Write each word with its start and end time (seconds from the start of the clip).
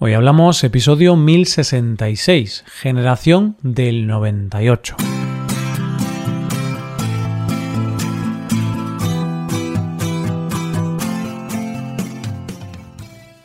Hoy 0.00 0.14
hablamos 0.14 0.62
episodio 0.62 1.16
1066, 1.16 2.62
generación 2.68 3.56
del 3.62 4.06
98. 4.06 4.94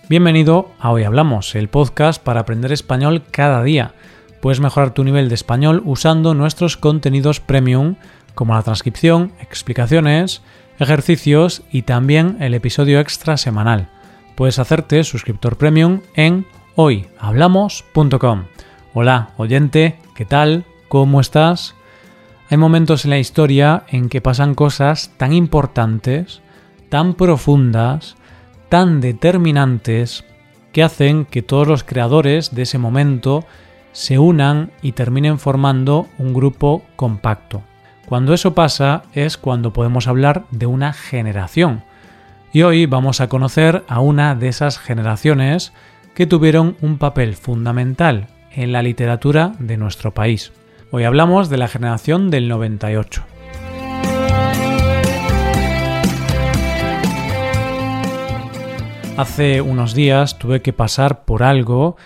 Bienvenido 0.08 0.70
a 0.78 0.92
Hoy 0.92 1.06
Hablamos, 1.06 1.56
el 1.56 1.70
podcast 1.70 2.22
para 2.22 2.42
aprender 2.42 2.72
español 2.72 3.24
cada 3.32 3.64
día. 3.64 3.96
Puedes 4.40 4.60
mejorar 4.60 4.94
tu 4.94 5.04
nivel 5.04 5.30
de 5.30 5.36
español 5.36 5.82
usando 5.86 6.36
nuestros 6.36 6.78
contenidos 6.78 7.40
premium 7.40 7.96
como 8.36 8.54
la 8.54 8.62
transcripción, 8.62 9.32
explicaciones, 9.42 10.44
ejercicios 10.78 11.64
y 11.72 11.82
también 11.82 12.38
el 12.42 12.54
episodio 12.54 13.00
extra 13.00 13.38
semanal 13.38 13.90
puedes 14.36 14.60
hacerte 14.60 15.04
suscriptor 15.04 15.58
premium 15.58 16.02
en 16.16 16.46
hoyhablamos.com. 16.76 18.44
Hola, 18.94 19.30
oyente, 19.38 20.00
¿qué 20.16 20.26
tal? 20.26 20.66
¿Cómo 20.88 21.22
estás? 21.22 21.76
Hay 22.50 22.58
momentos 22.58 23.06
en 23.06 23.12
la 23.12 23.20
historia 23.20 23.84
en 23.88 24.10
que 24.10 24.22
pasan 24.22 24.54
cosas 24.54 25.12
tan 25.18 25.34
importantes, 25.34 26.42
tan 26.90 27.16
profundas, 27.16 28.16
tan 28.70 29.02
determinantes, 29.02 30.26
que 30.72 30.84
hacen 30.84 31.26
que 31.26 31.42
todos 31.42 31.68
los 31.68 31.84
creadores 31.84 32.54
de 32.54 32.64
ese 32.64 32.78
momento 32.78 33.46
se 33.92 34.20
unan 34.20 34.72
y 34.82 34.92
terminen 34.94 35.40
formando 35.40 36.08
un 36.18 36.34
grupo 36.34 36.84
compacto. 36.96 37.62
Cuando 38.08 38.34
eso 38.34 38.54
pasa 38.54 39.04
es 39.14 39.38
cuando 39.38 39.72
podemos 39.72 40.08
hablar 40.08 40.46
de 40.52 40.66
una 40.66 40.94
generación, 40.94 41.84
y 42.54 42.62
hoy 42.62 42.86
vamos 42.86 43.20
a 43.20 43.30
conocer 43.30 43.84
a 43.88 44.00
una 44.00 44.36
de 44.36 44.48
esas 44.48 44.78
generaciones 44.78 45.74
que 46.14 46.28
tuvieron 46.28 46.78
un 46.82 47.00
papel 47.00 47.36
fundamental 47.36 48.28
en 48.52 48.72
la 48.72 48.84
literatura 48.84 49.54
de 49.58 49.76
nuestro 49.76 50.14
país. 50.14 50.54
Hoy 50.92 51.04
hablamos 51.04 51.50
de 51.50 51.58
la 51.58 51.68
generación 51.68 52.30
del 52.30 52.48
98. 52.48 53.26
Hace 59.18 59.62
unos 59.62 59.96
días 59.96 60.38
tuve 60.38 60.62
que 60.62 60.74
pasar 60.74 61.26
por 61.26 61.42
algo 61.42 61.98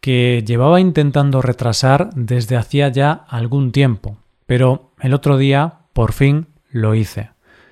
que 0.00 0.44
llevaba 0.46 0.80
intentando 0.80 1.42
retrasar 1.42 2.10
desde 2.14 2.56
hacía 2.56 2.88
ya 2.90 3.24
algún 3.28 3.72
tiempo, 3.72 4.18
pero 4.46 4.92
el 5.00 5.14
otro 5.14 5.36
día 5.36 5.80
por 5.92 6.12
fin 6.12 6.46
lo 6.70 6.94
hice. 6.94 7.30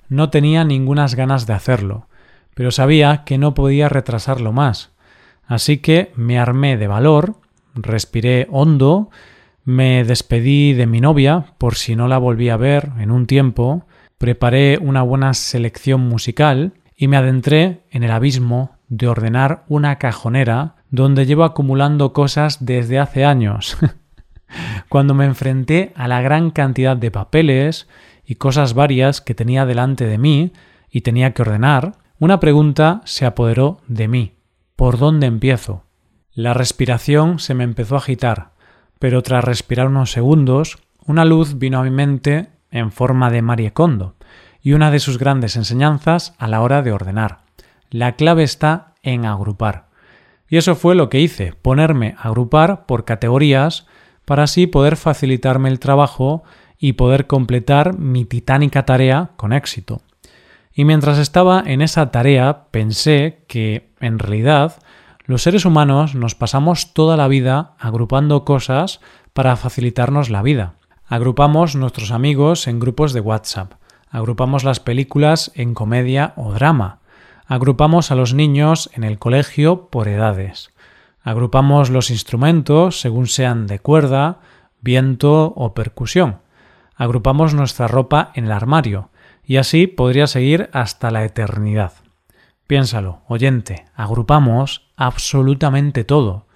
No 0.09 0.29
tenía 0.29 0.65
ningunas 0.65 1.15
ganas 1.15 1.45
de 1.45 1.53
hacerlo, 1.53 2.07
pero 2.55 2.71
sabía 2.71 3.23
que 3.25 3.37
no 3.37 3.53
podía 3.53 3.87
retrasarlo 3.87 4.51
más. 4.51 4.91
Así 5.45 5.77
que 5.77 6.11
me 6.15 6.39
armé 6.39 6.77
de 6.77 6.87
valor, 6.87 7.35
respiré 7.75 8.47
hondo, 8.49 9.11
me 9.63 10.03
despedí 10.03 10.73
de 10.73 10.87
mi 10.87 11.01
novia 11.01 11.53
por 11.59 11.75
si 11.75 11.95
no 11.95 12.07
la 12.07 12.17
volví 12.17 12.49
a 12.49 12.57
ver 12.57 12.91
en 12.97 13.11
un 13.11 13.27
tiempo, 13.27 13.85
preparé 14.17 14.79
una 14.79 15.03
buena 15.03 15.33
selección 15.33 16.01
musical 16.01 16.73
y 16.95 17.07
me 17.07 17.17
adentré 17.17 17.83
en 17.91 18.03
el 18.03 18.11
abismo 18.11 18.77
de 18.87 19.07
ordenar 19.07 19.65
una 19.67 19.97
cajonera 19.97 20.75
donde 20.89 21.25
llevo 21.25 21.43
acumulando 21.43 22.13
cosas 22.13 22.65
desde 22.65 22.99
hace 22.99 23.25
años. 23.25 23.77
Cuando 24.89 25.13
me 25.13 25.25
enfrenté 25.25 25.91
a 25.95 26.07
la 26.07 26.21
gran 26.21 26.51
cantidad 26.51 26.95
de 26.95 27.11
papeles 27.11 27.87
y 28.25 28.35
cosas 28.35 28.73
varias 28.73 29.19
que 29.19 29.35
tenía 29.35 29.65
delante 29.65 30.05
de 30.05 30.17
mí 30.17 30.53
y 30.89 31.01
tenía 31.01 31.33
que 31.33 31.41
ordenar, 31.41 31.97
una 32.19 32.39
pregunta 32.39 33.01
se 33.05 33.25
apoderó 33.25 33.81
de 33.87 34.07
mí. 34.07 34.35
¿Por 34.75 34.97
dónde 34.97 35.27
empiezo? 35.27 35.83
La 36.33 36.53
respiración 36.53 37.39
se 37.39 37.53
me 37.53 37.63
empezó 37.63 37.95
a 37.95 37.99
agitar, 37.99 38.51
pero 38.99 39.21
tras 39.21 39.43
respirar 39.43 39.87
unos 39.87 40.11
segundos, 40.11 40.77
una 41.05 41.25
luz 41.25 41.59
vino 41.59 41.79
a 41.79 41.83
mi 41.83 41.91
mente 41.91 42.49
en 42.71 42.91
forma 42.91 43.29
de 43.29 43.41
Marie 43.41 43.73
Kondo, 43.73 44.15
y 44.61 44.73
una 44.73 44.91
de 44.91 44.99
sus 44.99 45.17
grandes 45.17 45.55
enseñanzas 45.55 46.33
a 46.37 46.47
la 46.47 46.61
hora 46.61 46.81
de 46.81 46.91
ordenar. 46.91 47.39
La 47.89 48.15
clave 48.15 48.43
está 48.43 48.93
en 49.03 49.25
agrupar. 49.25 49.87
Y 50.47 50.57
eso 50.57 50.75
fue 50.75 50.95
lo 50.95 51.09
que 51.09 51.19
hice, 51.19 51.53
ponerme 51.53 52.15
a 52.17 52.29
agrupar 52.29 52.85
por 52.85 53.05
categorías 53.05 53.87
para 54.25 54.43
así 54.43 54.67
poder 54.67 54.95
facilitarme 54.95 55.69
el 55.69 55.79
trabajo 55.79 56.43
y 56.77 56.93
poder 56.93 57.27
completar 57.27 57.97
mi 57.97 58.25
titánica 58.25 58.85
tarea 58.85 59.31
con 59.35 59.53
éxito. 59.53 60.01
Y 60.77 60.83
mientras 60.83 61.17
estaba 61.17 61.63
en 61.65 61.81
esa 61.81 62.11
tarea 62.11 62.65
pensé 62.69 63.45
que, 63.47 63.93
en 64.01 64.19
realidad, 64.19 64.75
los 65.23 65.41
seres 65.41 65.63
humanos 65.63 66.15
nos 66.15 66.35
pasamos 66.35 66.93
toda 66.93 67.15
la 67.15 67.29
vida 67.29 67.75
agrupando 67.79 68.43
cosas 68.43 68.99
para 69.31 69.55
facilitarnos 69.55 70.29
la 70.29 70.41
vida. 70.41 70.75
Agrupamos 71.07 71.77
nuestros 71.77 72.11
amigos 72.11 72.67
en 72.67 72.81
grupos 72.81 73.13
de 73.13 73.21
WhatsApp, 73.21 73.73
agrupamos 74.09 74.65
las 74.65 74.81
películas 74.81 75.51
en 75.55 75.73
comedia 75.73 76.33
o 76.35 76.51
drama, 76.51 76.99
agrupamos 77.47 78.11
a 78.11 78.15
los 78.15 78.33
niños 78.33 78.89
en 78.93 79.05
el 79.05 79.17
colegio 79.17 79.89
por 79.89 80.09
edades, 80.09 80.71
agrupamos 81.23 81.89
los 81.89 82.11
instrumentos 82.11 82.99
según 82.99 83.27
sean 83.27 83.65
de 83.65 83.79
cuerda, 83.79 84.39
viento 84.81 85.53
o 85.55 85.73
percusión, 85.73 86.39
agrupamos 86.95 87.53
nuestra 87.53 87.87
ropa 87.87 88.31
en 88.33 88.45
el 88.45 88.51
armario, 88.51 89.09
y 89.45 89.57
así 89.57 89.87
podría 89.87 90.27
seguir 90.27 90.69
hasta 90.73 91.11
la 91.11 91.23
eternidad. 91.23 91.93
Piénsalo, 92.67 93.21
oyente, 93.27 93.85
agrupamos 93.95 94.89
absolutamente 94.95 96.03
todo. 96.03 96.47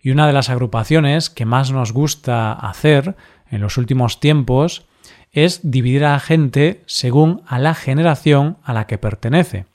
Y 0.00 0.10
una 0.10 0.26
de 0.26 0.32
las 0.32 0.50
agrupaciones 0.50 1.30
que 1.30 1.46
más 1.46 1.72
nos 1.72 1.92
gusta 1.92 2.52
hacer 2.52 3.16
en 3.50 3.60
los 3.60 3.78
últimos 3.78 4.20
tiempos 4.20 4.86
es 5.32 5.60
dividir 5.62 6.04
a 6.04 6.12
la 6.12 6.20
gente 6.20 6.82
según 6.86 7.42
a 7.46 7.58
la 7.58 7.74
generación 7.74 8.58
a 8.62 8.72
la 8.72 8.86
que 8.86 8.98
pertenece. 8.98 9.66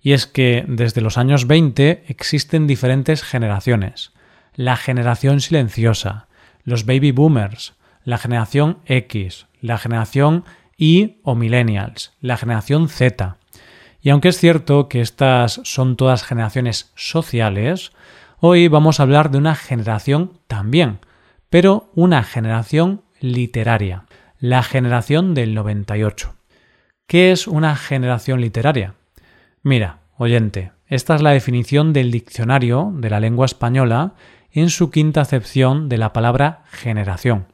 Y 0.00 0.12
es 0.12 0.26
que 0.26 0.64
desde 0.68 1.00
los 1.00 1.18
años 1.18 1.46
20 1.46 2.04
existen 2.06 2.66
diferentes 2.66 3.22
generaciones. 3.22 4.12
La 4.54 4.76
generación 4.76 5.40
silenciosa, 5.40 6.28
los 6.64 6.84
baby 6.84 7.12
boomers, 7.12 7.74
la 8.04 8.18
generación 8.18 8.78
X, 8.86 9.46
la 9.60 9.78
generación 9.78 10.44
y 10.78 11.20
o 11.24 11.34
millennials, 11.34 12.12
la 12.20 12.38
generación 12.38 12.88
Z. 12.88 13.36
Y 14.00 14.10
aunque 14.10 14.28
es 14.28 14.38
cierto 14.38 14.88
que 14.88 15.02
estas 15.02 15.60
son 15.64 15.96
todas 15.96 16.22
generaciones 16.22 16.92
sociales, 16.94 17.92
hoy 18.38 18.68
vamos 18.68 19.00
a 19.00 19.02
hablar 19.02 19.30
de 19.30 19.38
una 19.38 19.56
generación 19.56 20.38
también, 20.46 21.00
pero 21.50 21.90
una 21.94 22.22
generación 22.22 23.02
literaria, 23.20 24.04
la 24.38 24.62
generación 24.62 25.34
del 25.34 25.54
98. 25.54 26.34
¿Qué 27.06 27.32
es 27.32 27.48
una 27.48 27.74
generación 27.74 28.40
literaria? 28.40 28.94
Mira, 29.62 29.98
oyente, 30.16 30.72
esta 30.86 31.16
es 31.16 31.22
la 31.22 31.30
definición 31.30 31.92
del 31.92 32.10
diccionario 32.10 32.92
de 32.94 33.10
la 33.10 33.18
lengua 33.18 33.46
española 33.46 34.14
en 34.52 34.70
su 34.70 34.90
quinta 34.90 35.22
acepción 35.22 35.88
de 35.88 35.98
la 35.98 36.12
palabra 36.12 36.62
generación. 36.70 37.46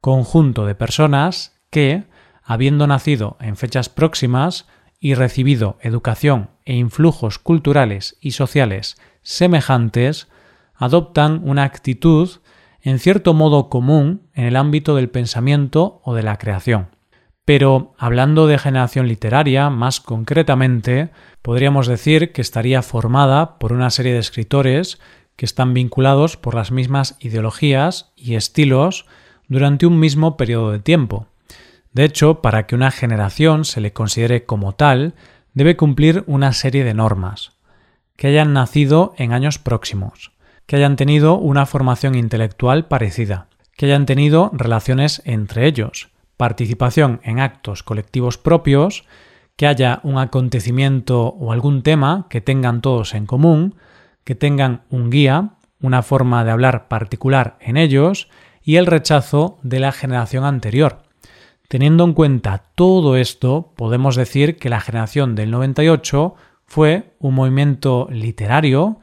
Conjunto 0.00 0.64
de 0.64 0.74
personas 0.74 1.60
que, 1.70 2.04
habiendo 2.44 2.86
nacido 2.86 3.36
en 3.40 3.56
fechas 3.56 3.88
próximas 3.88 4.66
y 5.00 5.14
recibido 5.14 5.78
educación 5.80 6.50
e 6.64 6.74
influjos 6.74 7.38
culturales 7.38 8.16
y 8.20 8.32
sociales 8.32 8.96
semejantes, 9.22 10.28
adoptan 10.74 11.40
una 11.44 11.64
actitud 11.64 12.30
en 12.82 12.98
cierto 12.98 13.32
modo 13.32 13.70
común 13.70 14.28
en 14.34 14.44
el 14.44 14.56
ámbito 14.56 14.94
del 14.94 15.08
pensamiento 15.08 16.00
o 16.04 16.14
de 16.14 16.22
la 16.22 16.36
creación. 16.36 16.88
Pero, 17.46 17.94
hablando 17.98 18.46
de 18.46 18.58
generación 18.58 19.08
literaria, 19.08 19.68
más 19.68 20.00
concretamente, 20.00 21.10
podríamos 21.42 21.86
decir 21.86 22.32
que 22.32 22.40
estaría 22.40 22.80
formada 22.82 23.58
por 23.58 23.72
una 23.72 23.90
serie 23.90 24.14
de 24.14 24.18
escritores 24.18 24.98
que 25.36 25.44
están 25.44 25.74
vinculados 25.74 26.36
por 26.36 26.54
las 26.54 26.70
mismas 26.70 27.16
ideologías 27.20 28.12
y 28.16 28.34
estilos 28.34 29.06
durante 29.48 29.84
un 29.84 29.98
mismo 29.98 30.36
periodo 30.36 30.72
de 30.72 30.78
tiempo, 30.78 31.26
de 31.94 32.04
hecho, 32.04 32.42
para 32.42 32.66
que 32.66 32.74
una 32.74 32.90
generación 32.90 33.64
se 33.64 33.80
le 33.80 33.92
considere 33.92 34.44
como 34.44 34.74
tal, 34.74 35.14
debe 35.54 35.76
cumplir 35.76 36.24
una 36.26 36.52
serie 36.52 36.82
de 36.82 36.92
normas. 36.92 37.52
Que 38.16 38.26
hayan 38.26 38.52
nacido 38.52 39.14
en 39.16 39.32
años 39.32 39.58
próximos, 39.58 40.32
que 40.66 40.74
hayan 40.74 40.96
tenido 40.96 41.38
una 41.38 41.66
formación 41.66 42.16
intelectual 42.16 42.88
parecida, 42.88 43.46
que 43.76 43.86
hayan 43.86 44.06
tenido 44.06 44.50
relaciones 44.52 45.22
entre 45.24 45.68
ellos, 45.68 46.10
participación 46.36 47.20
en 47.22 47.38
actos 47.38 47.84
colectivos 47.84 48.38
propios, 48.38 49.04
que 49.54 49.68
haya 49.68 50.00
un 50.02 50.18
acontecimiento 50.18 51.28
o 51.28 51.52
algún 51.52 51.84
tema 51.84 52.26
que 52.28 52.40
tengan 52.40 52.80
todos 52.80 53.14
en 53.14 53.26
común, 53.26 53.76
que 54.24 54.34
tengan 54.34 54.82
un 54.90 55.10
guía, 55.10 55.50
una 55.80 56.02
forma 56.02 56.44
de 56.44 56.50
hablar 56.50 56.88
particular 56.88 57.56
en 57.60 57.76
ellos 57.76 58.28
y 58.64 58.76
el 58.76 58.86
rechazo 58.86 59.60
de 59.62 59.78
la 59.78 59.92
generación 59.92 60.44
anterior, 60.44 61.03
Teniendo 61.68 62.04
en 62.04 62.12
cuenta 62.12 62.64
todo 62.74 63.16
esto, 63.16 63.72
podemos 63.76 64.16
decir 64.16 64.56
que 64.56 64.68
la 64.68 64.80
generación 64.80 65.34
del 65.34 65.50
98 65.50 66.34
fue 66.66 67.14
un 67.18 67.34
movimiento 67.34 68.08
literario 68.10 69.00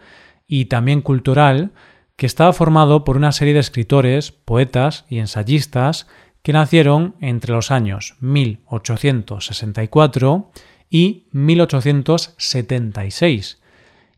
y 0.47 0.65
también 0.65 1.01
cultural 1.01 1.71
que 2.15 2.25
estaba 2.25 2.53
formado 2.53 3.03
por 3.03 3.17
una 3.17 3.31
serie 3.31 3.55
de 3.55 3.61
escritores, 3.61 4.31
poetas 4.31 5.05
y 5.09 5.19
ensayistas 5.19 6.07
que 6.43 6.53
nacieron 6.53 7.15
entre 7.19 7.53
los 7.53 7.71
años 7.71 8.15
1864 8.19 10.51
y 10.89 11.27
1876 11.31 13.61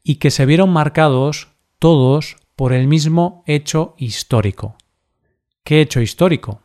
y 0.03 0.15
que 0.15 0.31
se 0.31 0.45
vieron 0.45 0.71
marcados 0.71 1.49
todos 1.79 2.37
por 2.55 2.71
el 2.73 2.87
mismo 2.87 3.43
hecho 3.45 3.95
histórico. 3.97 4.77
¿Qué 5.63 5.81
hecho 5.81 6.01
histórico? 6.01 6.61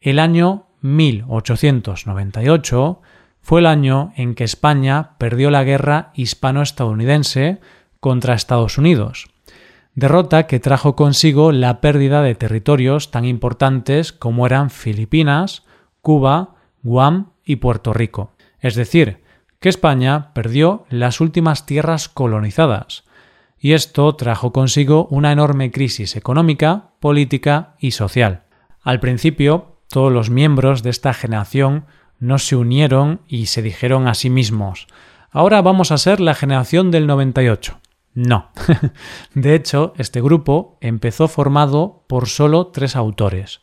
El 0.00 0.18
año 0.18 0.66
1898 0.82 3.00
fue 3.40 3.60
el 3.60 3.66
año 3.66 4.12
en 4.16 4.34
que 4.34 4.44
España 4.44 5.12
perdió 5.18 5.50
la 5.50 5.64
guerra 5.64 6.10
hispano-estadounidense 6.14 7.60
contra 8.00 8.34
Estados 8.34 8.78
Unidos, 8.78 9.28
derrota 9.94 10.46
que 10.46 10.60
trajo 10.60 10.96
consigo 10.96 11.52
la 11.52 11.80
pérdida 11.80 12.22
de 12.22 12.34
territorios 12.34 13.10
tan 13.10 13.24
importantes 13.24 14.12
como 14.12 14.46
eran 14.46 14.70
Filipinas, 14.70 15.64
Cuba, 16.00 16.56
Guam 16.82 17.32
y 17.44 17.56
Puerto 17.56 17.92
Rico. 17.92 18.32
Es 18.60 18.74
decir, 18.74 19.22
que 19.58 19.68
España 19.68 20.32
perdió 20.32 20.86
las 20.88 21.20
últimas 21.20 21.66
tierras 21.66 22.08
colonizadas, 22.08 23.04
y 23.58 23.72
esto 23.72 24.14
trajo 24.16 24.52
consigo 24.52 25.06
una 25.10 25.32
enorme 25.32 25.70
crisis 25.70 26.16
económica, 26.16 26.92
política 26.98 27.74
y 27.78 27.90
social. 27.90 28.44
Al 28.82 29.00
principio, 29.00 29.79
todos 29.90 30.10
los 30.10 30.30
miembros 30.30 30.82
de 30.82 30.90
esta 30.90 31.12
generación 31.12 31.84
no 32.18 32.38
se 32.38 32.56
unieron 32.56 33.20
y 33.28 33.46
se 33.46 33.60
dijeron 33.60 34.08
a 34.08 34.14
sí 34.14 34.30
mismos 34.30 34.86
ahora 35.30 35.62
vamos 35.62 35.92
a 35.92 35.98
ser 35.98 36.20
la 36.20 36.34
generación 36.34 36.90
del 36.90 37.06
98. 37.06 37.80
No. 38.14 38.50
de 39.34 39.54
hecho, 39.54 39.94
este 39.96 40.20
grupo 40.20 40.78
empezó 40.80 41.28
formado 41.28 42.04
por 42.08 42.28
solo 42.28 42.68
tres 42.68 42.96
autores, 42.96 43.60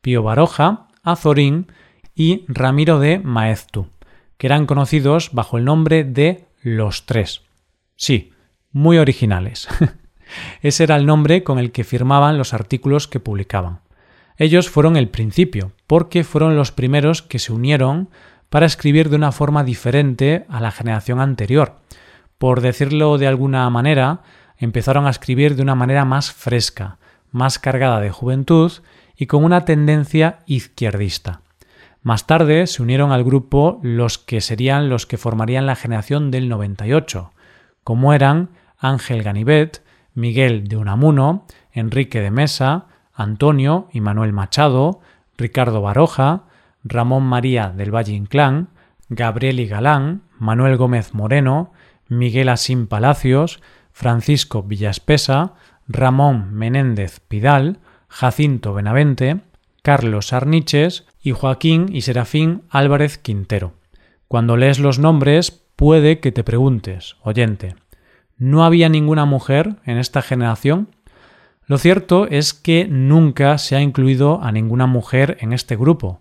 Pío 0.00 0.22
Baroja, 0.22 0.88
Azorín 1.02 1.72
y 2.14 2.44
Ramiro 2.48 2.98
de 2.98 3.18
Maeztu, 3.18 3.88
que 4.36 4.46
eran 4.46 4.66
conocidos 4.66 5.30
bajo 5.32 5.58
el 5.58 5.64
nombre 5.64 6.04
de 6.04 6.46
Los 6.62 7.06
Tres. 7.06 7.42
Sí, 7.96 8.32
muy 8.70 8.98
originales. 8.98 9.68
Ese 10.60 10.84
era 10.84 10.96
el 10.96 11.06
nombre 11.06 11.42
con 11.42 11.58
el 11.58 11.72
que 11.72 11.84
firmaban 11.84 12.36
los 12.36 12.52
artículos 12.52 13.08
que 13.08 13.20
publicaban. 13.20 13.80
Ellos 14.38 14.68
fueron 14.68 14.96
el 14.96 15.08
principio, 15.08 15.72
porque 15.86 16.24
fueron 16.24 16.56
los 16.56 16.72
primeros 16.72 17.22
que 17.22 17.38
se 17.38 17.52
unieron 17.52 18.08
para 18.50 18.66
escribir 18.66 19.10
de 19.10 19.16
una 19.16 19.32
forma 19.32 19.64
diferente 19.64 20.44
a 20.48 20.60
la 20.60 20.70
generación 20.70 21.20
anterior. 21.20 21.76
Por 22.38 22.60
decirlo 22.60 23.18
de 23.18 23.26
alguna 23.26 23.68
manera, 23.70 24.20
empezaron 24.58 25.06
a 25.06 25.10
escribir 25.10 25.56
de 25.56 25.62
una 25.62 25.74
manera 25.74 26.04
más 26.04 26.32
fresca, 26.32 26.98
más 27.30 27.58
cargada 27.58 28.00
de 28.00 28.10
juventud 28.10 28.72
y 29.16 29.26
con 29.26 29.44
una 29.44 29.64
tendencia 29.64 30.40
izquierdista. 30.46 31.40
Más 32.02 32.26
tarde 32.26 32.66
se 32.66 32.82
unieron 32.82 33.10
al 33.10 33.24
grupo 33.24 33.80
los 33.82 34.18
que 34.18 34.40
serían 34.40 34.88
los 34.88 35.06
que 35.06 35.16
formarían 35.16 35.66
la 35.66 35.74
generación 35.74 36.30
del 36.30 36.48
98, 36.48 37.32
como 37.82 38.12
eran 38.12 38.50
Ángel 38.78 39.22
Ganivet, 39.22 39.82
Miguel 40.14 40.68
de 40.68 40.76
Unamuno, 40.76 41.46
Enrique 41.72 42.20
de 42.20 42.30
Mesa, 42.30 42.86
Antonio 43.16 43.88
y 43.92 44.00
Manuel 44.00 44.32
Machado, 44.32 45.00
Ricardo 45.36 45.82
Baroja, 45.82 46.44
Ramón 46.84 47.24
María 47.24 47.70
del 47.70 47.94
Valle 47.94 48.12
Inclán, 48.12 48.68
Gabriel 49.08 49.58
y 49.60 49.66
Galán, 49.66 50.22
Manuel 50.38 50.76
Gómez 50.76 51.14
Moreno, 51.14 51.72
Miguel 52.08 52.48
Asín 52.48 52.86
Palacios, 52.86 53.60
Francisco 53.92 54.62
Villaspesa, 54.62 55.54
Ramón 55.88 56.52
Menéndez 56.52 57.20
Pidal, 57.20 57.78
Jacinto 58.08 58.74
Benavente, 58.74 59.40
Carlos 59.82 60.32
Arniches 60.32 61.06
y 61.22 61.32
Joaquín 61.32 61.86
y 61.92 62.02
Serafín 62.02 62.62
Álvarez 62.70 63.18
Quintero. 63.18 63.74
Cuando 64.28 64.56
lees 64.56 64.78
los 64.78 64.98
nombres, 64.98 65.62
puede 65.76 66.18
que 66.20 66.32
te 66.32 66.44
preguntes, 66.44 67.16
oyente, 67.22 67.76
¿no 68.36 68.64
había 68.64 68.88
ninguna 68.88 69.24
mujer 69.24 69.76
en 69.84 69.98
esta 69.98 70.22
generación? 70.22 70.88
Lo 71.68 71.78
cierto 71.78 72.28
es 72.28 72.54
que 72.54 72.86
nunca 72.88 73.58
se 73.58 73.74
ha 73.74 73.80
incluido 73.80 74.40
a 74.40 74.52
ninguna 74.52 74.86
mujer 74.86 75.36
en 75.40 75.52
este 75.52 75.74
grupo, 75.74 76.20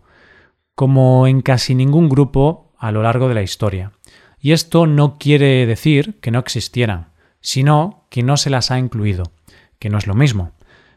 como 0.74 1.28
en 1.28 1.44
casi 1.44 1.76
ningún 1.76 2.10
grupo 2.10 2.74
a 2.80 2.92
lo 2.92 3.04
largo 3.04 3.30
de 3.30 3.36
la 3.36 3.44
historia. 3.44 3.92
Y 4.40 4.54
esto 4.54 4.88
no 4.88 5.20
quiere 5.20 5.68
decir 5.68 6.20
que 6.20 6.32
no 6.32 6.40
existieran, 6.40 7.10
sino 7.42 8.08
que 8.10 8.24
no 8.24 8.38
se 8.38 8.50
las 8.50 8.72
ha 8.72 8.80
incluido, 8.80 9.32
que 9.78 9.92
no 9.92 10.00
es 10.00 10.08
lo 10.08 10.16
mismo. 10.16 10.52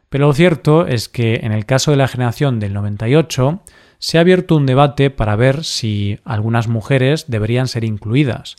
Pero 0.09 0.29
lo 0.29 0.33
cierto 0.33 0.87
es 0.87 1.11
que 1.11 1.41
en 1.43 1.53
el 1.53 1.67
caso 1.67 1.91
de 1.91 1.99
la 1.99 2.09
generación 2.09 2.59
del 2.59 2.73
98 2.73 3.61
se 3.99 4.17
ha 4.17 4.23
abierto 4.23 4.57
un 4.57 4.65
debate 4.65 5.11
para 5.11 5.37
ver 5.37 5.63
si 5.63 6.21
algunas 6.25 6.69
mujeres 6.69 7.27
deberían 7.29 7.69
ser 7.69 7.85
incluidas. 7.85 8.57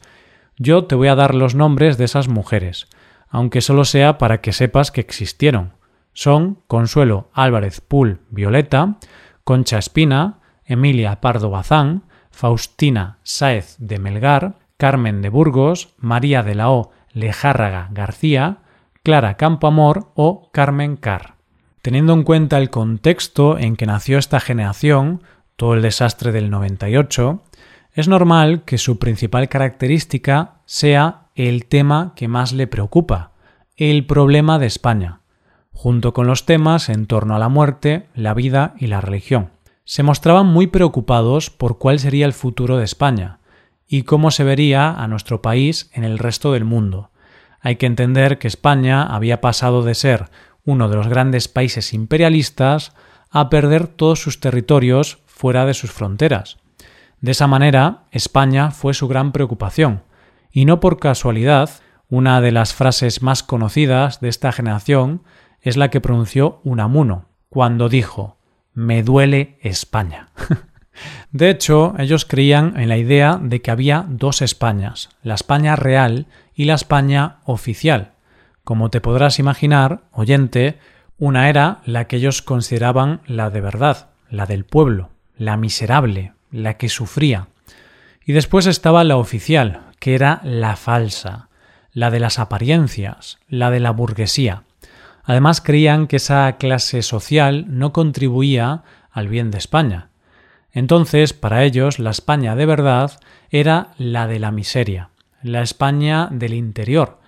Yo 0.58 0.84
te 0.84 0.94
voy 0.94 1.08
a 1.08 1.16
dar 1.16 1.34
los 1.34 1.56
nombres 1.56 1.98
de 1.98 2.06
esas 2.06 2.28
mujeres, 2.28 2.88
aunque 3.28 3.62
solo 3.62 3.86
sea 3.86 4.20
para 4.20 4.42
que 4.42 4.54
sepas 4.54 4.92
que 4.92 5.02
existieron 5.02 5.79
son 6.20 6.58
Consuelo 6.68 7.30
Álvarez 7.32 7.80
Pul 7.80 8.20
Violeta, 8.30 8.98
Concha 9.46 9.78
Espina, 9.78 10.40
Emilia 10.66 11.22
Pardo 11.22 11.50
Bazán, 11.50 12.04
Faustina 12.30 13.20
Sáez 13.24 13.78
de 13.80 14.00
Melgar, 14.00 14.60
Carmen 14.76 15.22
de 15.22 15.30
Burgos, 15.30 15.94
María 15.98 16.44
de 16.44 16.56
la 16.56 16.72
O 16.72 16.92
Lejárraga 17.14 17.88
García, 17.92 18.58
Clara 19.02 19.36
Campoamor 19.36 20.12
o 20.14 20.50
Carmen 20.52 20.98
Carr. 20.98 21.36
Teniendo 21.82 22.12
en 22.12 22.24
cuenta 22.24 22.58
el 22.58 22.70
contexto 22.70 23.58
en 23.58 23.78
que 23.78 23.86
nació 23.86 24.18
esta 24.18 24.42
generación, 24.42 25.24
todo 25.56 25.74
el 25.74 25.82
desastre 25.82 26.34
del 26.34 26.50
98, 26.50 27.44
es 27.94 28.10
normal 28.10 28.64
que 28.66 28.78
su 28.78 29.00
principal 29.00 29.48
característica 29.48 30.56
sea 30.66 31.28
el 31.36 31.66
tema 31.68 32.12
que 32.18 32.28
más 32.28 32.52
le 32.52 32.68
preocupa, 32.68 33.32
el 33.78 34.06
problema 34.06 34.60
de 34.60 34.66
España 34.66 35.19
junto 35.82 36.14
con 36.14 36.28
los 36.28 36.46
temas 36.46 36.90
en 36.90 37.06
torno 37.06 37.38
a 37.38 37.40
la 37.40 37.48
muerte, 37.48 38.10
la 38.14 38.34
vida 38.34 38.74
y 38.80 38.88
la 38.88 39.00
religión. 39.00 39.52
Se 39.86 40.04
mostraban 40.04 40.46
muy 40.46 40.68
preocupados 40.68 41.50
por 41.50 41.78
cuál 41.78 42.00
sería 42.00 42.26
el 42.26 42.34
futuro 42.34 42.76
de 42.76 42.84
España 42.84 43.40
y 43.88 44.04
cómo 44.04 44.30
se 44.30 44.44
vería 44.44 44.92
a 44.92 45.08
nuestro 45.08 45.42
país 45.42 45.90
en 45.94 46.04
el 46.04 46.20
resto 46.20 46.52
del 46.52 46.66
mundo. 46.66 47.12
Hay 47.62 47.78
que 47.78 47.86
entender 47.86 48.40
que 48.40 48.50
España 48.50 49.04
había 49.04 49.40
pasado 49.40 49.82
de 49.82 49.96
ser 49.96 50.26
uno 50.66 50.90
de 50.90 50.98
los 50.98 51.08
grandes 51.08 51.48
países 51.48 51.94
imperialistas 51.94 52.92
a 53.32 53.50
perder 53.50 53.88
todos 53.88 54.22
sus 54.22 54.42
territorios 54.42 55.20
fuera 55.28 55.66
de 55.66 55.74
sus 55.74 55.94
fronteras. 55.94 56.58
De 57.22 57.32
esa 57.32 57.48
manera, 57.48 58.04
España 58.12 58.72
fue 58.72 58.94
su 58.94 59.08
gran 59.08 59.32
preocupación, 59.32 60.04
y 60.52 60.66
no 60.66 60.82
por 60.82 61.00
casualidad, 61.00 61.70
una 62.10 62.42
de 62.42 62.52
las 62.52 62.74
frases 62.74 63.22
más 63.22 63.44
conocidas 63.44 64.20
de 64.20 64.28
esta 64.28 64.52
generación 64.52 65.22
es 65.62 65.78
la 65.78 65.90
que 65.90 66.02
pronunció 66.02 66.62
Unamuno 66.64 67.26
cuando 67.50 67.90
dijo 67.90 68.38
Me 68.74 69.04
duele 69.04 69.58
España. 69.62 70.30
de 71.32 71.50
hecho, 71.50 71.96
ellos 71.98 72.26
creían 72.26 72.80
en 72.80 72.90
la 72.90 72.98
idea 72.98 73.40
de 73.42 73.62
que 73.62 73.72
había 73.72 74.06
dos 74.08 74.42
Españas, 74.42 75.10
la 75.24 75.36
España 75.36 75.76
real 75.76 76.28
y 76.54 76.66
la 76.66 76.76
España 76.76 77.38
oficial. 77.46 78.14
Como 78.64 78.90
te 78.90 79.02
podrás 79.02 79.40
imaginar, 79.40 80.02
oyente, 80.12 80.78
una 81.18 81.50
era 81.50 81.82
la 81.86 82.06
que 82.06 82.18
ellos 82.18 82.42
consideraban 82.42 83.22
la 83.26 83.50
de 83.50 83.62
verdad, 83.62 84.10
la 84.30 84.46
del 84.46 84.64
pueblo, 84.64 85.10
la 85.38 85.58
miserable, 85.58 86.34
la 86.52 86.78
que 86.78 86.90
sufría. 86.90 87.48
Y 88.26 88.34
después 88.34 88.68
estaba 88.68 89.04
la 89.04 89.18
oficial, 89.18 89.82
que 90.00 90.16
era 90.16 90.40
la 90.44 90.76
falsa, 90.76 91.50
la 91.92 92.12
de 92.12 92.20
las 92.20 92.40
apariencias, 92.40 93.40
la 93.48 93.72
de 93.72 93.80
la 93.80 93.92
burguesía. 93.92 94.64
Además 95.30 95.62
creían 95.62 96.08
que 96.08 96.16
esa 96.16 96.58
clase 96.58 97.04
social 97.04 97.66
no 97.68 97.94
contribuía 97.94 98.82
al 99.12 99.28
bien 99.28 99.52
de 99.52 99.60
España. 99.60 100.10
Entonces, 100.72 101.34
para 101.34 101.64
ellos, 101.64 102.00
la 102.00 102.10
España 102.10 102.56
de 102.56 102.66
verdad 102.66 103.12
era 103.52 103.90
la 104.00 104.26
de 104.26 104.40
la 104.40 104.50
miseria, 104.50 105.12
la 105.44 105.62
España 105.62 106.30
del 106.32 106.56
interior, 106.56 107.20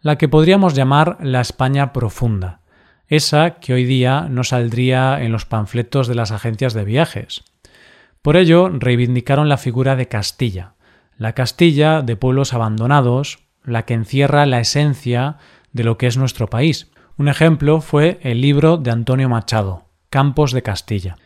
la 0.00 0.18
que 0.18 0.28
podríamos 0.28 0.74
llamar 0.74 1.16
la 1.20 1.40
España 1.40 1.92
profunda, 1.92 2.58
esa 3.06 3.60
que 3.60 3.72
hoy 3.72 3.84
día 3.84 4.26
no 4.28 4.42
saldría 4.42 5.22
en 5.22 5.30
los 5.30 5.46
panfletos 5.46 6.08
de 6.08 6.16
las 6.16 6.32
agencias 6.32 6.74
de 6.74 6.84
viajes. 6.84 7.44
Por 8.20 8.36
ello, 8.36 8.68
reivindicaron 8.68 9.48
la 9.48 9.58
figura 9.58 9.94
de 9.94 10.08
Castilla, 10.08 10.74
la 11.18 11.34
Castilla 11.34 12.02
de 12.02 12.16
pueblos 12.16 12.52
abandonados, 12.52 13.44
la 13.62 13.84
que 13.84 13.94
encierra 13.94 14.44
la 14.44 14.58
esencia 14.58 15.36
de 15.72 15.84
lo 15.84 15.98
que 15.98 16.08
es 16.08 16.16
nuestro 16.16 16.50
país, 16.50 16.90
un 17.16 17.28
ejemplo 17.28 17.80
fue 17.80 18.18
el 18.22 18.40
libro 18.40 18.76
de 18.76 18.90
Antonio 18.90 19.28
Machado, 19.28 19.84
Campos 20.10 20.52
de 20.52 20.62
Castilla. 20.62 21.16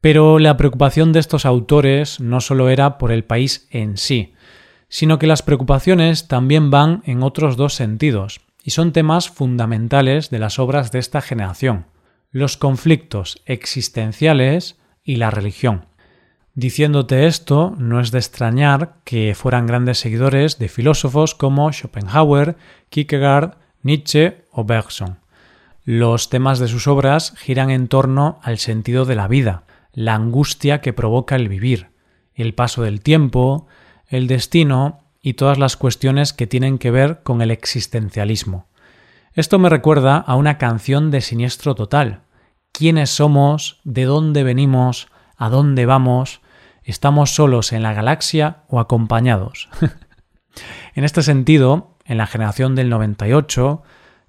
Pero 0.00 0.38
la 0.38 0.56
preocupación 0.56 1.12
de 1.12 1.20
estos 1.20 1.44
autores 1.44 2.20
no 2.20 2.40
solo 2.40 2.68
era 2.68 2.98
por 2.98 3.12
el 3.12 3.24
país 3.24 3.68
en 3.70 3.96
sí, 3.96 4.34
sino 4.88 5.18
que 5.18 5.26
las 5.26 5.42
preocupaciones 5.42 6.28
también 6.28 6.70
van 6.70 7.02
en 7.04 7.22
otros 7.22 7.56
dos 7.56 7.74
sentidos, 7.74 8.40
y 8.62 8.70
son 8.70 8.92
temas 8.92 9.28
fundamentales 9.28 10.30
de 10.30 10.38
las 10.38 10.58
obras 10.58 10.92
de 10.92 10.98
esta 10.98 11.20
generación, 11.20 11.86
los 12.30 12.56
conflictos 12.56 13.42
existenciales 13.46 14.76
y 15.04 15.16
la 15.16 15.30
religión. 15.30 15.86
Diciéndote 16.54 17.26
esto, 17.26 17.74
no 17.78 18.00
es 18.00 18.10
de 18.10 18.18
extrañar 18.18 18.96
que 19.04 19.34
fueran 19.36 19.66
grandes 19.66 19.98
seguidores 19.98 20.58
de 20.58 20.68
filósofos 20.68 21.34
como 21.34 21.72
Schopenhauer, 21.72 22.56
Kierkegaard, 22.90 23.56
Nietzsche 23.82 24.44
o 24.50 24.64
Bergson. 24.64 25.18
Los 25.90 26.28
temas 26.28 26.58
de 26.58 26.68
sus 26.68 26.86
obras 26.86 27.32
giran 27.38 27.70
en 27.70 27.88
torno 27.88 28.40
al 28.42 28.58
sentido 28.58 29.06
de 29.06 29.14
la 29.14 29.26
vida, 29.26 29.62
la 29.94 30.16
angustia 30.16 30.82
que 30.82 30.92
provoca 30.92 31.34
el 31.34 31.48
vivir, 31.48 31.92
el 32.34 32.52
paso 32.52 32.82
del 32.82 33.00
tiempo, 33.00 33.66
el 34.06 34.26
destino 34.26 35.00
y 35.22 35.32
todas 35.32 35.56
las 35.56 35.78
cuestiones 35.78 36.34
que 36.34 36.46
tienen 36.46 36.76
que 36.76 36.90
ver 36.90 37.22
con 37.22 37.40
el 37.40 37.50
existencialismo. 37.50 38.66
Esto 39.32 39.58
me 39.58 39.70
recuerda 39.70 40.18
a 40.18 40.34
una 40.34 40.58
canción 40.58 41.10
de 41.10 41.22
Siniestro 41.22 41.74
Total. 41.74 42.20
¿Quiénes 42.70 43.08
somos? 43.08 43.80
¿De 43.82 44.04
dónde 44.04 44.44
venimos? 44.44 45.08
¿A 45.38 45.48
dónde 45.48 45.86
vamos? 45.86 46.42
¿Estamos 46.82 47.30
solos 47.30 47.72
en 47.72 47.82
la 47.82 47.94
galaxia 47.94 48.58
o 48.68 48.78
acompañados? 48.78 49.70
en 50.94 51.04
este 51.04 51.22
sentido, 51.22 51.96
en 52.04 52.18
la 52.18 52.26
generación 52.26 52.74
del 52.74 52.90
98, 52.90 53.82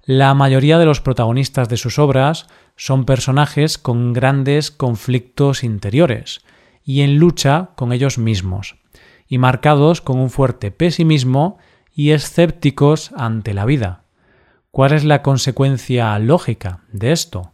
la 0.04 0.34
mayoría 0.34 0.78
de 0.78 0.86
los 0.86 1.00
protagonistas 1.00 1.68
de 1.68 1.76
sus 1.76 1.98
obras 1.98 2.46
son 2.76 3.04
personajes 3.04 3.78
con 3.78 4.12
grandes 4.12 4.70
conflictos 4.70 5.62
interiores 5.62 6.40
y 6.84 7.02
en 7.02 7.18
lucha 7.18 7.70
con 7.76 7.92
ellos 7.92 8.18
mismos, 8.18 8.76
y 9.28 9.38
marcados 9.38 10.00
con 10.00 10.18
un 10.18 10.30
fuerte 10.30 10.70
pesimismo 10.70 11.58
y 11.94 12.10
escépticos 12.10 13.12
ante 13.16 13.54
la 13.54 13.64
vida. 13.66 14.04
¿Cuál 14.70 14.92
es 14.92 15.04
la 15.04 15.22
consecuencia 15.22 16.18
lógica 16.18 16.80
de 16.92 17.12
esto? 17.12 17.52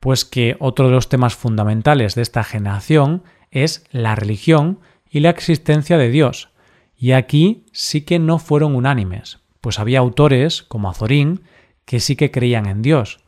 Pues 0.00 0.24
que 0.24 0.56
otro 0.60 0.86
de 0.86 0.94
los 0.94 1.08
temas 1.08 1.34
fundamentales 1.34 2.14
de 2.14 2.22
esta 2.22 2.44
generación 2.44 3.24
es 3.50 3.84
la 3.90 4.14
religión 4.14 4.80
y 5.10 5.20
la 5.20 5.30
existencia 5.30 5.98
de 5.98 6.10
Dios. 6.10 6.50
Y 6.96 7.12
aquí 7.12 7.66
sí 7.72 8.02
que 8.02 8.18
no 8.18 8.38
fueron 8.38 8.74
unánimes, 8.74 9.40
pues 9.60 9.78
había 9.78 9.98
autores 9.98 10.62
como 10.62 10.88
Azorín 10.88 11.42
que 11.84 12.00
sí 12.00 12.16
que 12.16 12.30
creían 12.30 12.66
en 12.66 12.82
Dios, 12.82 13.20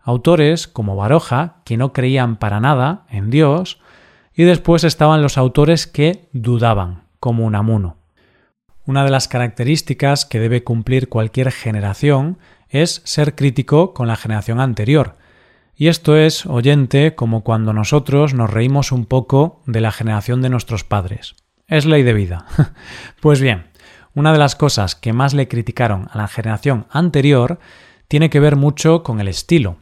autores 0.00 0.68
como 0.68 0.96
Baroja 0.96 1.56
que 1.64 1.76
no 1.76 1.92
creían 1.92 2.36
para 2.36 2.60
nada 2.60 3.06
en 3.10 3.30
Dios, 3.30 3.80
y 4.34 4.44
después 4.44 4.84
estaban 4.84 5.20
los 5.20 5.36
autores 5.36 5.86
que 5.86 6.28
dudaban, 6.32 7.02
como 7.20 7.44
Unamuno. 7.44 7.96
Una 8.86 9.04
de 9.04 9.10
las 9.10 9.28
características 9.28 10.24
que 10.24 10.40
debe 10.40 10.64
cumplir 10.64 11.08
cualquier 11.08 11.52
generación 11.52 12.38
es 12.68 13.02
ser 13.04 13.34
crítico 13.34 13.92
con 13.92 14.08
la 14.08 14.16
generación 14.16 14.60
anterior. 14.60 15.16
Y 15.76 15.88
esto 15.88 16.16
es, 16.16 16.46
oyente, 16.46 17.14
como 17.14 17.44
cuando 17.44 17.72
nosotros 17.72 18.34
nos 18.34 18.50
reímos 18.50 18.90
un 18.90 19.06
poco 19.06 19.60
de 19.66 19.80
la 19.80 19.92
generación 19.92 20.40
de 20.40 20.48
nuestros 20.48 20.84
padres. 20.84 21.36
Es 21.66 21.84
ley 21.84 22.02
de 22.02 22.14
vida. 22.14 22.46
pues 23.20 23.40
bien, 23.40 23.66
una 24.14 24.32
de 24.32 24.38
las 24.38 24.56
cosas 24.56 24.94
que 24.94 25.12
más 25.12 25.34
le 25.34 25.48
criticaron 25.48 26.08
a 26.10 26.18
la 26.18 26.28
generación 26.28 26.86
anterior 26.90 27.58
tiene 28.08 28.30
que 28.30 28.40
ver 28.40 28.56
mucho 28.56 29.02
con 29.02 29.20
el 29.20 29.28
estilo. 29.28 29.76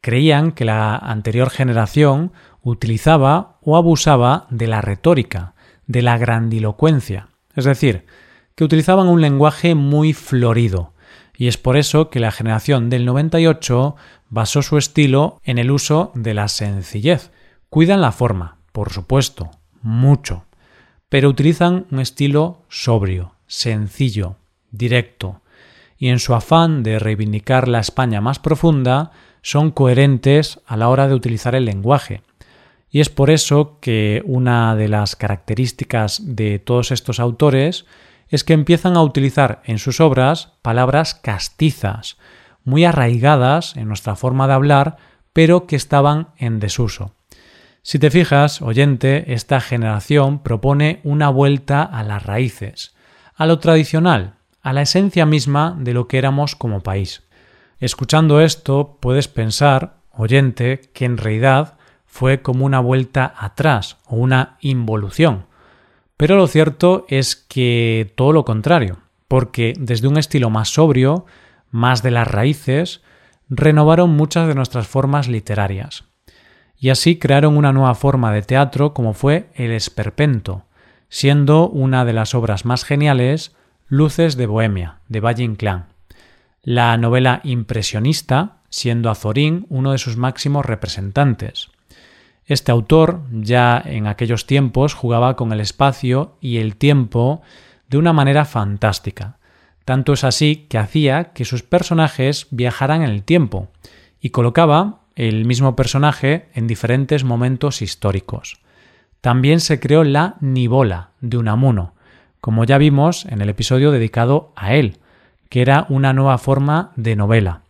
Creían 0.00 0.52
que 0.52 0.64
la 0.64 0.96
anterior 0.96 1.50
generación 1.50 2.32
utilizaba 2.62 3.58
o 3.60 3.76
abusaba 3.76 4.46
de 4.50 4.68
la 4.68 4.80
retórica, 4.80 5.54
de 5.86 6.02
la 6.02 6.16
grandilocuencia, 6.16 7.28
es 7.54 7.64
decir, 7.64 8.06
que 8.54 8.64
utilizaban 8.64 9.08
un 9.08 9.20
lenguaje 9.20 9.74
muy 9.74 10.12
florido, 10.12 10.92
y 11.36 11.48
es 11.48 11.58
por 11.58 11.76
eso 11.76 12.08
que 12.08 12.20
la 12.20 12.30
generación 12.30 12.88
del 12.88 13.04
98 13.04 13.96
basó 14.28 14.62
su 14.62 14.78
estilo 14.78 15.40
en 15.42 15.58
el 15.58 15.70
uso 15.70 16.12
de 16.14 16.34
la 16.34 16.48
sencillez. 16.48 17.30
Cuidan 17.68 18.00
la 18.00 18.12
forma, 18.12 18.58
por 18.72 18.92
supuesto, 18.92 19.50
mucho, 19.82 20.44
pero 21.08 21.28
utilizan 21.28 21.86
un 21.90 22.00
estilo 22.00 22.62
sobrio, 22.68 23.34
sencillo, 23.46 24.36
directo, 24.70 25.41
y 26.02 26.08
en 26.08 26.18
su 26.18 26.34
afán 26.34 26.82
de 26.82 26.98
reivindicar 26.98 27.68
la 27.68 27.78
España 27.78 28.20
más 28.20 28.40
profunda, 28.40 29.12
son 29.40 29.70
coherentes 29.70 30.58
a 30.66 30.76
la 30.76 30.88
hora 30.88 31.06
de 31.06 31.14
utilizar 31.14 31.54
el 31.54 31.64
lenguaje. 31.64 32.22
Y 32.90 33.00
es 33.00 33.08
por 33.08 33.30
eso 33.30 33.78
que 33.80 34.20
una 34.24 34.74
de 34.74 34.88
las 34.88 35.14
características 35.14 36.20
de 36.34 36.58
todos 36.58 36.90
estos 36.90 37.20
autores 37.20 37.86
es 38.26 38.42
que 38.42 38.52
empiezan 38.52 38.96
a 38.96 39.02
utilizar 39.04 39.62
en 39.64 39.78
sus 39.78 40.00
obras 40.00 40.54
palabras 40.60 41.14
castizas, 41.14 42.16
muy 42.64 42.84
arraigadas 42.84 43.76
en 43.76 43.86
nuestra 43.86 44.16
forma 44.16 44.48
de 44.48 44.54
hablar, 44.54 44.96
pero 45.32 45.68
que 45.68 45.76
estaban 45.76 46.30
en 46.36 46.58
desuso. 46.58 47.14
Si 47.82 48.00
te 48.00 48.10
fijas, 48.10 48.60
oyente, 48.60 49.34
esta 49.34 49.60
generación 49.60 50.42
propone 50.42 50.98
una 51.04 51.28
vuelta 51.28 51.84
a 51.84 52.02
las 52.02 52.26
raíces, 52.26 52.92
a 53.36 53.46
lo 53.46 53.60
tradicional, 53.60 54.41
a 54.62 54.72
la 54.72 54.82
esencia 54.82 55.26
misma 55.26 55.76
de 55.78 55.92
lo 55.92 56.08
que 56.08 56.18
éramos 56.18 56.56
como 56.56 56.80
país. 56.80 57.22
Escuchando 57.80 58.40
esto, 58.40 58.98
puedes 59.00 59.28
pensar, 59.28 59.96
oyente, 60.12 60.80
que 60.92 61.04
en 61.04 61.16
realidad 61.16 61.74
fue 62.06 62.42
como 62.42 62.64
una 62.64 62.78
vuelta 62.78 63.34
atrás 63.36 63.96
o 64.06 64.16
una 64.16 64.56
involución. 64.60 65.46
Pero 66.16 66.36
lo 66.36 66.46
cierto 66.46 67.04
es 67.08 67.34
que 67.34 68.12
todo 68.14 68.32
lo 68.32 68.44
contrario, 68.44 68.98
porque 69.26 69.72
desde 69.78 70.06
un 70.06 70.18
estilo 70.18 70.50
más 70.50 70.68
sobrio, 70.68 71.26
más 71.70 72.02
de 72.02 72.12
las 72.12 72.28
raíces, 72.28 73.02
renovaron 73.48 74.10
muchas 74.10 74.46
de 74.46 74.54
nuestras 74.54 74.86
formas 74.86 75.26
literarias. 75.26 76.04
Y 76.76 76.90
así 76.90 77.18
crearon 77.18 77.56
una 77.56 77.72
nueva 77.72 77.94
forma 77.94 78.32
de 78.32 78.42
teatro 78.42 78.94
como 78.94 79.14
fue 79.14 79.48
el 79.54 79.72
esperpento, 79.72 80.66
siendo 81.08 81.68
una 81.68 82.04
de 82.04 82.12
las 82.12 82.34
obras 82.34 82.64
más 82.64 82.84
geniales 82.84 83.56
Luces 83.94 84.38
de 84.38 84.46
Bohemia, 84.46 85.00
de 85.08 85.20
Valle 85.20 85.44
Inclán. 85.44 85.84
La 86.62 86.96
novela 86.96 87.42
impresionista, 87.44 88.56
siendo 88.70 89.10
Azorín 89.10 89.66
uno 89.68 89.92
de 89.92 89.98
sus 89.98 90.16
máximos 90.16 90.64
representantes. 90.64 91.68
Este 92.46 92.72
autor 92.72 93.20
ya 93.30 93.82
en 93.84 94.06
aquellos 94.06 94.46
tiempos 94.46 94.94
jugaba 94.94 95.36
con 95.36 95.52
el 95.52 95.60
espacio 95.60 96.38
y 96.40 96.56
el 96.56 96.76
tiempo 96.76 97.42
de 97.90 97.98
una 97.98 98.14
manera 98.14 98.46
fantástica. 98.46 99.36
Tanto 99.84 100.14
es 100.14 100.24
así 100.24 100.64
que 100.70 100.78
hacía 100.78 101.34
que 101.34 101.44
sus 101.44 101.62
personajes 101.62 102.46
viajaran 102.50 103.02
en 103.02 103.10
el 103.10 103.22
tiempo 103.22 103.68
y 104.22 104.30
colocaba 104.30 105.00
el 105.16 105.44
mismo 105.44 105.76
personaje 105.76 106.48
en 106.54 106.66
diferentes 106.66 107.24
momentos 107.24 107.82
históricos. 107.82 108.56
También 109.20 109.60
se 109.60 109.80
creó 109.80 110.02
la 110.02 110.36
Nibola 110.40 111.10
de 111.20 111.36
Unamuno, 111.36 111.92
como 112.42 112.64
ya 112.64 112.76
vimos 112.76 113.24
en 113.26 113.40
el 113.40 113.48
episodio 113.48 113.92
dedicado 113.92 114.52
a 114.56 114.74
él, 114.74 114.98
que 115.48 115.62
era 115.62 115.86
una 115.88 116.12
nueva 116.12 116.38
forma 116.38 116.90
de 116.96 117.14
novela. 117.14 117.62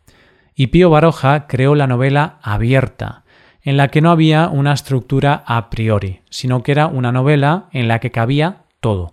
Y 0.54 0.68
Pío 0.68 0.88
Baroja 0.88 1.46
creó 1.46 1.74
la 1.74 1.86
novela 1.86 2.38
abierta, 2.40 3.22
en 3.60 3.76
la 3.76 3.88
que 3.88 4.00
no 4.00 4.10
había 4.10 4.48
una 4.48 4.72
estructura 4.72 5.44
a 5.46 5.68
priori, 5.68 6.22
sino 6.30 6.62
que 6.62 6.72
era 6.72 6.86
una 6.86 7.12
novela 7.12 7.66
en 7.72 7.86
la 7.86 7.98
que 7.98 8.10
cabía 8.10 8.62
todo. 8.80 9.12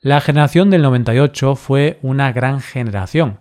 La 0.00 0.20
generación 0.20 0.70
del 0.70 0.82
98 0.82 1.56
fue 1.56 1.98
una 2.00 2.30
gran 2.30 2.60
generación, 2.60 3.40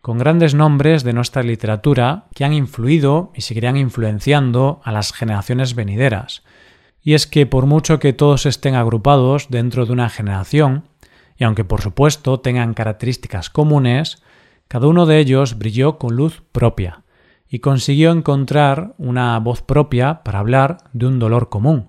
con 0.00 0.16
grandes 0.16 0.54
nombres 0.54 1.04
de 1.04 1.12
nuestra 1.12 1.42
literatura 1.42 2.24
que 2.34 2.46
han 2.46 2.54
influido 2.54 3.30
y 3.34 3.42
seguirán 3.42 3.76
influenciando 3.76 4.80
a 4.84 4.92
las 4.92 5.12
generaciones 5.12 5.74
venideras, 5.74 6.44
y 7.08 7.14
es 7.14 7.26
que 7.26 7.46
por 7.46 7.64
mucho 7.64 7.98
que 7.98 8.12
todos 8.12 8.44
estén 8.44 8.74
agrupados 8.74 9.46
dentro 9.48 9.86
de 9.86 9.94
una 9.94 10.10
generación, 10.10 10.84
y 11.38 11.44
aunque 11.44 11.64
por 11.64 11.80
supuesto 11.80 12.40
tengan 12.40 12.74
características 12.74 13.48
comunes, 13.48 14.22
cada 14.68 14.88
uno 14.88 15.06
de 15.06 15.18
ellos 15.18 15.56
brilló 15.56 15.96
con 15.96 16.16
luz 16.16 16.42
propia 16.52 17.04
y 17.48 17.60
consiguió 17.60 18.10
encontrar 18.10 18.92
una 18.98 19.38
voz 19.38 19.62
propia 19.62 20.22
para 20.22 20.40
hablar 20.40 20.76
de 20.92 21.06
un 21.06 21.18
dolor 21.18 21.48
común. 21.48 21.88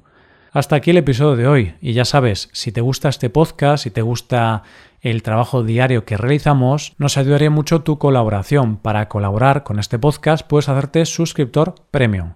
Hasta 0.53 0.77
aquí 0.77 0.91
el 0.91 0.97
episodio 0.99 1.35
de 1.35 1.47
hoy, 1.47 1.73
y 1.81 1.91
ya 1.91 2.05
sabes, 2.05 2.47
si 2.53 2.71
te 2.71 2.79
gusta 2.79 3.09
este 3.09 3.29
podcast, 3.29 3.83
si 3.83 3.91
te 3.91 4.01
gusta 4.01 4.63
el 5.01 5.21
trabajo 5.21 5.63
diario 5.63 6.05
que 6.05 6.15
realizamos, 6.15 6.93
nos 6.97 7.17
ayudaría 7.17 7.49
mucho 7.49 7.81
tu 7.81 7.97
colaboración. 7.97 8.77
Para 8.77 9.09
colaborar 9.09 9.63
con 9.63 9.79
este 9.79 9.99
podcast 9.99 10.47
puedes 10.47 10.69
hacerte 10.69 11.05
suscriptor 11.05 11.75
premium. 11.91 12.35